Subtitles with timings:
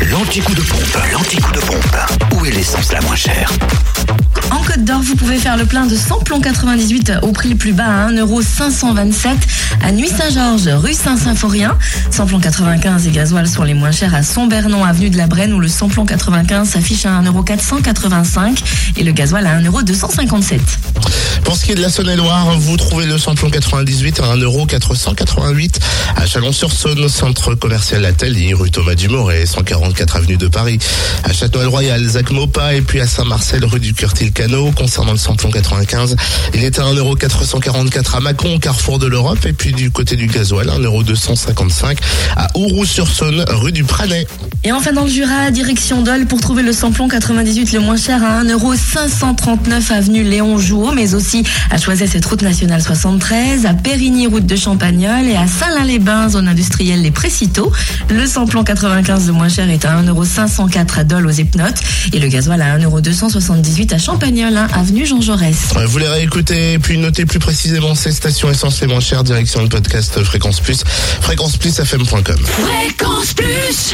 [0.00, 1.96] L'anti-coup de pompe, l'anti-coup de pompe.
[2.32, 3.50] Où est l'essence la moins chère
[4.50, 7.72] En Côte d'Or, vous pouvez faire le plein de samplon 98 au prix le plus
[7.72, 9.36] bas à 1,527€
[9.82, 11.76] à Nuit-Saint-Georges, rue Saint-Symphorien.
[12.10, 15.60] Samplon 95 et gasoil sont les moins chers à Sombernon, avenue de la Brenne, où
[15.60, 18.62] le samplon 95 s'affiche à 1,485€
[18.96, 20.60] et le gasoil à 1,257€.
[21.44, 25.70] Pour ce qui est de la Saône-et-Loire, vous trouvez le samplon 98 à 1,488€
[26.16, 30.78] à Chalon-sur-Saône, centre commercial Atelier, rue Thomas Dumour et 144 avenue de Paris.
[31.22, 34.72] À Château-Royal, Zac Mopa et puis à Saint-Marcel, rue du Curtil-Cano.
[34.72, 36.16] Concernant le samplon 95,
[36.54, 40.66] il est à 1,444€ à Mâcon, carrefour de l'Europe et puis du côté du gasoil,
[40.68, 41.96] 1,255€
[42.36, 44.26] à Ouroux-sur-Saône, rue du Pranet.
[44.66, 48.24] Et enfin dans le Jura, direction Dole pour trouver le samplon 98 le moins cher
[48.24, 54.26] à 1,539€ avenue Léon Jouot, mais aussi à choisir cette route nationale 73, à Périgny,
[54.26, 57.70] route de Champagnol et à Saint-Lin-les-Bains, zone industrielle Les Précitaux.
[58.08, 61.82] Le samplon 95 le moins cher est à 1,504€ à Dole aux Epnotes
[62.14, 65.74] et le gasoil à 1,278€ à Champagnol, hein, avenue Jean Jaurès.
[65.86, 69.68] Vous les réécoutez puis notez plus précisément ces stations essence les moins chères, direction le
[69.68, 70.84] podcast Fréquence Plus,
[71.20, 72.38] fréquenceplusfm.com.
[72.46, 73.92] Fréquence Plus